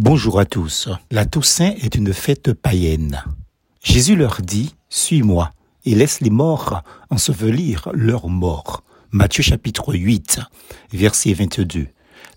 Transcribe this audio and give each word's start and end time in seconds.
Bonjour 0.00 0.38
à 0.38 0.44
tous. 0.44 0.88
La 1.10 1.26
Toussaint 1.26 1.72
est 1.82 1.96
une 1.96 2.14
fête 2.14 2.52
païenne. 2.52 3.24
Jésus 3.82 4.14
leur 4.14 4.40
dit, 4.42 4.76
Suis-moi 4.88 5.50
et 5.84 5.96
laisse 5.96 6.20
les 6.20 6.30
morts 6.30 6.84
ensevelir 7.10 7.88
leurs 7.94 8.28
morts. 8.28 8.84
Matthieu 9.10 9.42
chapitre 9.42 9.92
8, 9.92 10.38
verset 10.92 11.32
22. 11.32 11.88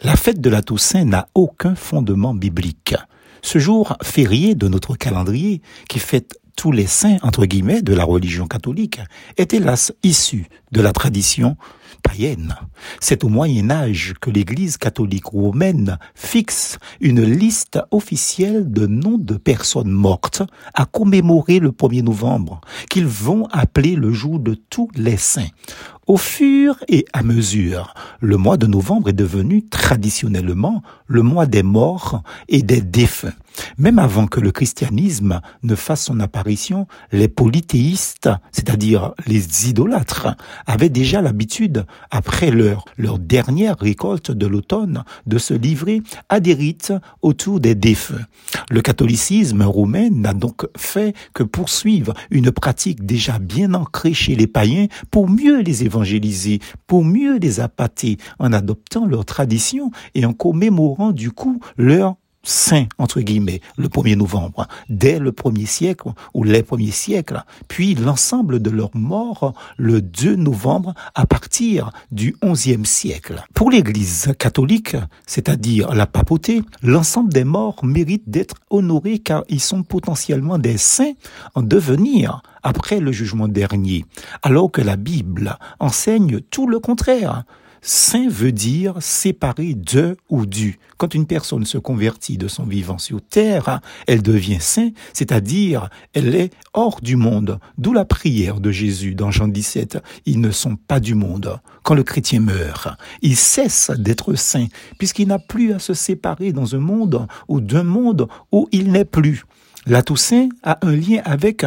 La 0.00 0.16
fête 0.16 0.40
de 0.40 0.48
la 0.48 0.62
Toussaint 0.62 1.04
n'a 1.04 1.28
aucun 1.34 1.74
fondement 1.74 2.32
biblique. 2.32 2.94
Ce 3.42 3.58
jour 3.58 3.94
férié 4.02 4.54
de 4.54 4.66
notre 4.66 4.96
calendrier, 4.96 5.60
qui 5.86 5.98
fête 5.98 6.39
tous 6.56 6.72
les 6.72 6.86
saints, 6.86 7.18
entre 7.22 7.46
guillemets, 7.46 7.82
de 7.82 7.94
la 7.94 8.04
religion 8.04 8.46
catholique, 8.46 9.00
est 9.36 9.54
hélas 9.54 9.92
issu 10.02 10.46
de 10.72 10.80
la 10.80 10.92
tradition 10.92 11.56
païenne. 12.02 12.54
C'est 13.00 13.24
au 13.24 13.28
Moyen 13.28 13.70
Âge 13.70 14.14
que 14.20 14.30
l'Église 14.30 14.76
catholique 14.76 15.26
romaine 15.26 15.98
fixe 16.14 16.78
une 17.00 17.22
liste 17.22 17.78
officielle 17.90 18.70
de 18.70 18.86
noms 18.86 19.18
de 19.18 19.34
personnes 19.34 19.90
mortes 19.90 20.42
à 20.74 20.86
commémorer 20.86 21.58
le 21.58 21.70
1er 21.70 22.02
novembre, 22.02 22.60
qu'ils 22.88 23.06
vont 23.06 23.46
appeler 23.52 23.96
le 23.96 24.12
jour 24.12 24.38
de 24.38 24.54
tous 24.54 24.88
les 24.94 25.16
saints. 25.16 25.48
Au 26.06 26.16
fur 26.16 26.76
et 26.88 27.04
à 27.12 27.22
mesure, 27.22 27.94
le 28.20 28.36
mois 28.36 28.56
de 28.56 28.66
novembre 28.66 29.10
est 29.10 29.12
devenu 29.12 29.66
traditionnellement 29.66 30.82
le 31.06 31.22
mois 31.22 31.46
des 31.46 31.62
morts 31.62 32.22
et 32.48 32.62
des 32.62 32.80
défunts. 32.80 33.34
Même 33.78 33.98
avant 33.98 34.26
que 34.26 34.40
le 34.40 34.52
christianisme 34.52 35.40
ne 35.62 35.74
fasse 35.74 36.04
son 36.04 36.20
apparition, 36.20 36.86
les 37.12 37.28
polythéistes, 37.28 38.30
c'est-à-dire 38.52 39.12
les 39.26 39.68
idolâtres, 39.68 40.28
avaient 40.66 40.88
déjà 40.88 41.22
l'habitude, 41.22 41.86
après 42.10 42.50
leur, 42.50 42.84
leur 42.96 43.18
dernière 43.18 43.78
récolte 43.78 44.30
de 44.30 44.46
l'automne, 44.46 45.04
de 45.26 45.38
se 45.38 45.54
livrer 45.54 46.02
à 46.28 46.40
des 46.40 46.54
rites 46.54 46.92
autour 47.22 47.60
des 47.60 47.74
défunts. 47.74 48.26
Le 48.70 48.80
catholicisme 48.82 49.62
roumain 49.62 50.10
n'a 50.10 50.34
donc 50.34 50.66
fait 50.76 51.14
que 51.34 51.42
poursuivre 51.42 52.14
une 52.30 52.50
pratique 52.50 53.04
déjà 53.04 53.38
bien 53.38 53.74
ancrée 53.74 54.14
chez 54.14 54.34
les 54.34 54.46
païens 54.46 54.86
pour 55.10 55.28
mieux 55.28 55.60
les 55.60 55.84
évangéliser, 55.84 56.60
pour 56.86 57.04
mieux 57.04 57.38
les 57.38 57.60
appâter 57.60 58.18
en 58.38 58.52
adoptant 58.52 59.06
leurs 59.06 59.24
traditions 59.24 59.90
et 60.14 60.24
en 60.24 60.32
commémorant 60.32 61.12
du 61.12 61.30
coup 61.30 61.60
leur 61.76 62.16
saint, 62.42 62.86
entre 62.98 63.20
guillemets, 63.20 63.60
le 63.76 63.88
1er 63.88 64.16
novembre, 64.16 64.66
dès 64.88 65.18
le 65.18 65.32
premier 65.32 65.66
siècle 65.66 66.08
ou 66.34 66.44
les 66.44 66.62
premiers 66.62 66.90
siècles, 66.90 67.42
puis 67.68 67.94
l'ensemble 67.94 68.60
de 68.60 68.70
leurs 68.70 68.94
morts 68.94 69.54
le 69.76 70.00
2 70.00 70.36
novembre 70.36 70.94
à 71.14 71.26
partir 71.26 71.90
du 72.10 72.36
11e 72.42 72.84
siècle. 72.84 73.44
Pour 73.54 73.70
l'Église 73.70 74.32
catholique, 74.38 74.96
c'est-à-dire 75.26 75.94
la 75.94 76.06
papauté, 76.06 76.62
l'ensemble 76.82 77.32
des 77.32 77.44
morts 77.44 77.84
mérite 77.84 78.28
d'être 78.28 78.56
honorés 78.70 79.18
car 79.18 79.44
ils 79.48 79.60
sont 79.60 79.82
potentiellement 79.82 80.58
des 80.58 80.78
saints 80.78 81.12
en 81.54 81.62
devenir 81.62 82.42
après 82.62 83.00
le 83.00 83.12
jugement 83.12 83.48
dernier, 83.48 84.04
alors 84.42 84.70
que 84.70 84.80
la 84.80 84.96
Bible 84.96 85.56
enseigne 85.78 86.40
tout 86.40 86.66
le 86.66 86.78
contraire. 86.78 87.44
Saint 87.82 88.28
veut 88.28 88.52
dire 88.52 88.96
séparé 89.00 89.74
de 89.74 90.16
ou 90.28 90.44
du. 90.44 90.78
Quand 90.98 91.14
une 91.14 91.26
personne 91.26 91.64
se 91.64 91.78
convertit 91.78 92.36
de 92.36 92.46
son 92.46 92.64
vivant 92.64 92.98
sur 92.98 93.22
terre, 93.22 93.80
elle 94.06 94.22
devient 94.22 94.60
saint, 94.60 94.90
c'est-à-dire 95.14 95.88
elle 96.12 96.34
est 96.34 96.52
hors 96.74 97.00
du 97.00 97.16
monde. 97.16 97.58
D'où 97.78 97.94
la 97.94 98.04
prière 98.04 98.60
de 98.60 98.70
Jésus 98.70 99.14
dans 99.14 99.30
Jean 99.30 99.48
17. 99.48 99.98
Ils 100.26 100.40
ne 100.40 100.50
sont 100.50 100.76
pas 100.76 101.00
du 101.00 101.14
monde. 101.14 101.58
Quand 101.82 101.94
le 101.94 102.02
chrétien 102.02 102.40
meurt, 102.40 102.88
il 103.22 103.36
cesse 103.36 103.90
d'être 103.90 104.34
saint 104.34 104.66
puisqu'il 104.98 105.28
n'a 105.28 105.38
plus 105.38 105.72
à 105.72 105.78
se 105.78 105.94
séparer 105.94 106.52
dans 106.52 106.74
un 106.74 106.80
monde 106.80 107.26
ou 107.48 107.60
d'un 107.60 107.84
monde 107.84 108.28
où 108.52 108.68
il 108.72 108.92
n'est 108.92 109.06
plus. 109.06 109.44
La 109.86 110.02
Toussaint 110.02 110.50
a 110.62 110.78
un 110.82 110.94
lien 110.94 111.22
avec 111.24 111.64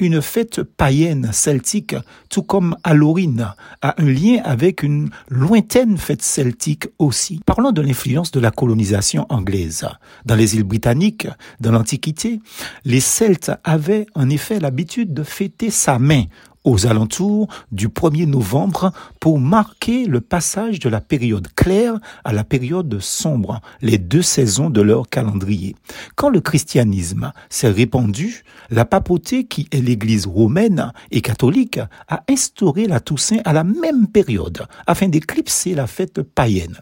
une 0.00 0.20
fête 0.20 0.62
païenne 0.62 1.30
celtique, 1.32 1.96
tout 2.28 2.42
comme 2.42 2.76
Halloween 2.84 3.54
a 3.80 3.94
un 4.00 4.06
lien 4.06 4.42
avec 4.44 4.82
une 4.82 5.08
lointaine 5.28 5.96
fête 5.96 6.20
celtique 6.20 6.88
aussi. 6.98 7.40
Parlons 7.46 7.72
de 7.72 7.80
l'influence 7.80 8.32
de 8.32 8.40
la 8.40 8.50
colonisation 8.50 9.24
anglaise. 9.30 9.86
Dans 10.26 10.34
les 10.34 10.56
îles 10.56 10.64
britanniques, 10.64 11.26
dans 11.58 11.72
l'Antiquité, 11.72 12.40
les 12.84 13.00
Celtes 13.00 13.52
avaient 13.64 14.06
en 14.14 14.28
effet 14.28 14.60
l'habitude 14.60 15.14
de 15.14 15.22
fêter 15.22 15.70
sa 15.70 15.98
main 15.98 16.24
aux 16.64 16.86
alentours 16.86 17.48
du 17.72 17.88
1er 17.88 18.26
novembre 18.26 18.92
pour 19.20 19.38
marquer 19.38 20.06
le 20.06 20.20
passage 20.20 20.78
de 20.80 20.88
la 20.88 21.00
période 21.00 21.48
claire 21.54 21.98
à 22.24 22.32
la 22.32 22.44
période 22.44 22.98
sombre, 23.00 23.60
les 23.80 23.98
deux 23.98 24.22
saisons 24.22 24.70
de 24.70 24.80
leur 24.80 25.08
calendrier. 25.08 25.76
Quand 26.16 26.30
le 26.30 26.40
christianisme 26.40 27.32
s'est 27.48 27.70
répandu, 27.70 28.44
la 28.70 28.84
papauté, 28.84 29.44
qui 29.44 29.68
est 29.72 29.80
l'église 29.80 30.26
romaine 30.26 30.92
et 31.10 31.20
catholique, 31.20 31.80
a 32.08 32.22
instauré 32.28 32.86
la 32.86 33.00
Toussaint 33.00 33.40
à 33.44 33.52
la 33.52 33.64
même 33.64 34.08
période 34.08 34.66
afin 34.86 35.08
d'éclipser 35.08 35.74
la 35.74 35.86
fête 35.86 36.22
païenne. 36.22 36.78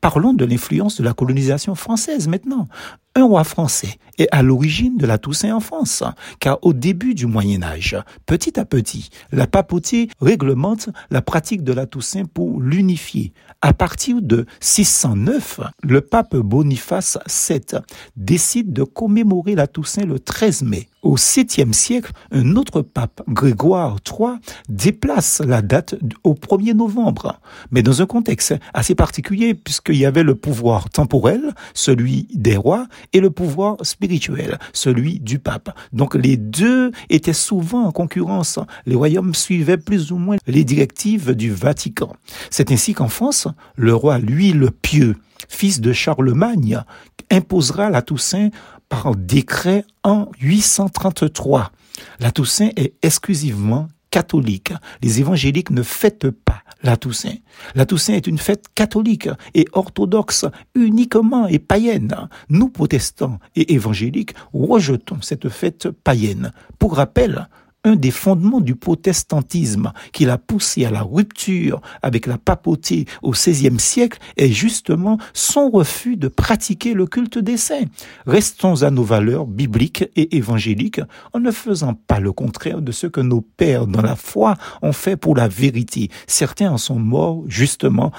Parlons 0.00 0.32
de 0.32 0.44
l'influence 0.44 0.98
de 0.98 1.04
la 1.04 1.12
colonisation 1.12 1.74
française 1.74 2.28
maintenant. 2.28 2.68
Un 3.14 3.24
roi 3.24 3.44
français 3.44 3.98
est 4.18 4.28
à 4.30 4.42
l'origine 4.42 4.98
de 4.98 5.06
la 5.06 5.16
Toussaint 5.16 5.54
en 5.54 5.60
France, 5.60 6.02
car 6.38 6.58
au 6.60 6.74
début 6.74 7.14
du 7.14 7.24
Moyen 7.24 7.62
Âge, 7.62 7.96
petit 8.26 8.60
à 8.60 8.66
petit, 8.66 9.08
la 9.32 9.46
papauté 9.46 10.10
réglemente 10.20 10.90
la 11.10 11.22
pratique 11.22 11.64
de 11.64 11.72
la 11.72 11.86
Toussaint 11.86 12.26
pour 12.26 12.60
l'unifier. 12.60 13.32
À 13.62 13.72
partir 13.72 14.20
de 14.20 14.44
609, 14.60 15.60
le 15.82 16.02
pape 16.02 16.36
Boniface 16.36 17.18
VII 17.26 17.80
décide 18.16 18.74
de 18.74 18.82
commémorer 18.82 19.54
la 19.54 19.66
Toussaint 19.66 20.04
le 20.04 20.18
13 20.18 20.62
mai. 20.62 20.88
Au 21.06 21.14
7e 21.16 21.72
siècle, 21.72 22.10
un 22.32 22.56
autre 22.56 22.82
pape, 22.82 23.22
Grégoire 23.28 23.98
III, 24.04 24.40
déplace 24.68 25.40
la 25.40 25.62
date 25.62 25.94
au 26.24 26.34
1er 26.34 26.72
novembre, 26.72 27.38
mais 27.70 27.84
dans 27.84 28.02
un 28.02 28.06
contexte 28.06 28.56
assez 28.74 28.96
particulier 28.96 29.54
puisqu'il 29.54 29.98
y 29.98 30.04
avait 30.04 30.24
le 30.24 30.34
pouvoir 30.34 30.90
temporel, 30.90 31.54
celui 31.74 32.26
des 32.34 32.56
rois, 32.56 32.88
et 33.12 33.20
le 33.20 33.30
pouvoir 33.30 33.76
spirituel, 33.82 34.58
celui 34.72 35.20
du 35.20 35.38
pape. 35.38 35.78
Donc 35.92 36.16
les 36.16 36.36
deux 36.36 36.90
étaient 37.08 37.32
souvent 37.32 37.84
en 37.84 37.92
concurrence. 37.92 38.58
Les 38.84 38.96
royaumes 38.96 39.32
suivaient 39.32 39.76
plus 39.76 40.10
ou 40.10 40.18
moins 40.18 40.38
les 40.48 40.64
directives 40.64 41.36
du 41.36 41.52
Vatican. 41.52 42.16
C'est 42.50 42.72
ainsi 42.72 42.94
qu'en 42.94 43.08
France, 43.08 43.46
le 43.76 43.94
roi 43.94 44.18
Louis 44.18 44.50
le 44.50 44.72
Pieux, 44.72 45.14
fils 45.48 45.80
de 45.80 45.92
Charlemagne, 45.92 46.82
imposera 47.30 47.90
la 47.90 48.02
Toussaint 48.02 48.50
par 48.88 49.14
décret 49.14 49.84
en 50.04 50.28
833. 50.40 51.72
La 52.20 52.30
Toussaint 52.30 52.70
est 52.76 52.94
exclusivement 53.02 53.88
catholique. 54.10 54.72
Les 55.02 55.20
évangéliques 55.20 55.70
ne 55.70 55.82
fêtent 55.82 56.30
pas 56.30 56.62
la 56.82 56.96
Toussaint. 56.96 57.36
La 57.74 57.84
Toussaint 57.84 58.14
est 58.14 58.26
une 58.26 58.38
fête 58.38 58.66
catholique 58.74 59.28
et 59.54 59.66
orthodoxe 59.72 60.46
uniquement 60.74 61.46
et 61.48 61.58
païenne. 61.58 62.28
Nous, 62.48 62.68
protestants 62.68 63.38
et 63.56 63.74
évangéliques, 63.74 64.34
rejetons 64.52 65.20
cette 65.20 65.48
fête 65.48 65.90
païenne. 65.90 66.52
Pour 66.78 66.96
rappel, 66.96 67.48
un 67.86 67.94
des 67.94 68.10
fondements 68.10 68.60
du 68.60 68.74
protestantisme 68.74 69.92
qui 70.12 70.24
l'a 70.24 70.38
poussé 70.38 70.84
à 70.84 70.90
la 70.90 71.02
rupture 71.02 71.80
avec 72.02 72.26
la 72.26 72.36
papauté 72.36 73.06
au 73.22 73.30
XVIe 73.30 73.78
siècle 73.78 74.18
est 74.36 74.50
justement 74.50 75.18
son 75.32 75.70
refus 75.70 76.16
de 76.16 76.26
pratiquer 76.26 76.94
le 76.94 77.06
culte 77.06 77.38
des 77.38 77.56
saints. 77.56 77.84
Restons 78.26 78.82
à 78.82 78.90
nos 78.90 79.04
valeurs 79.04 79.46
bibliques 79.46 80.04
et 80.16 80.36
évangéliques 80.36 81.00
en 81.32 81.38
ne 81.38 81.52
faisant 81.52 81.94
pas 81.94 82.18
le 82.18 82.32
contraire 82.32 82.82
de 82.82 82.90
ce 82.90 83.06
que 83.06 83.20
nos 83.20 83.40
pères 83.40 83.86
dans 83.86 84.02
la 84.02 84.16
foi 84.16 84.56
ont 84.82 84.92
fait 84.92 85.16
pour 85.16 85.36
la 85.36 85.46
vérité. 85.46 86.10
Certains 86.26 86.72
en 86.72 86.78
sont 86.78 86.98
morts 86.98 87.44
justement 87.46 88.10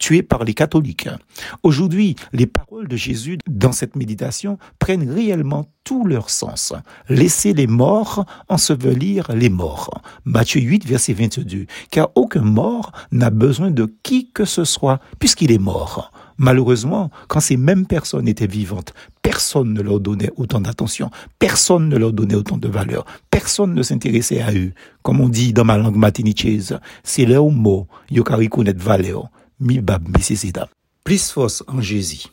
tués 0.00 0.22
par 0.22 0.42
les 0.42 0.54
catholiques. 0.54 1.08
Aujourd'hui, 1.62 2.16
les 2.32 2.46
paroles 2.46 2.88
de 2.88 2.96
Jésus 2.96 3.38
dans 3.48 3.70
cette 3.70 3.94
méditation 3.94 4.58
prennent 4.80 5.08
réellement 5.08 5.66
tout 5.84 6.04
leur 6.04 6.30
sens. 6.30 6.72
Laissez 7.08 7.52
les 7.52 7.68
morts 7.68 8.24
ensevelir 8.48 9.30
les 9.32 9.50
morts. 9.50 10.02
Matthieu 10.24 10.60
8, 10.60 10.84
verset 10.86 11.12
22. 11.12 11.66
Car 11.90 12.10
aucun 12.16 12.42
mort 12.42 12.90
n'a 13.12 13.30
besoin 13.30 13.70
de 13.70 13.92
qui 14.02 14.30
que 14.32 14.44
ce 14.44 14.64
soit, 14.64 15.00
puisqu'il 15.18 15.52
est 15.52 15.58
mort. 15.58 16.10
Malheureusement, 16.38 17.10
quand 17.28 17.40
ces 17.40 17.58
mêmes 17.58 17.86
personnes 17.86 18.26
étaient 18.26 18.46
vivantes, 18.46 18.94
personne 19.20 19.74
ne 19.74 19.82
leur 19.82 20.00
donnait 20.00 20.30
autant 20.36 20.62
d'attention, 20.62 21.10
personne 21.38 21.90
ne 21.90 21.98
leur 21.98 22.14
donnait 22.14 22.34
autant 22.34 22.56
de 22.56 22.66
valeur, 22.66 23.04
personne 23.30 23.74
ne 23.74 23.82
s'intéressait 23.82 24.40
à 24.40 24.50
eux. 24.54 24.72
Comme 25.02 25.20
on 25.20 25.28
dit 25.28 25.52
dans 25.52 25.66
ma 25.66 25.76
langue 25.76 25.96
matinichaise, 25.96 26.78
c'est 27.02 27.26
leur 27.26 27.50
mot, 27.50 27.86
connaître 28.50 28.82
valeur 28.82 29.28
mi 29.60 29.80
bab 29.80 30.08
Plus 31.04 31.30
force 31.30 31.62
en 31.66 31.80
Jésus. 31.80 32.24